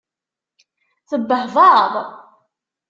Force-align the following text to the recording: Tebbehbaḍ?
Tebbehbaḍ? 1.09 1.93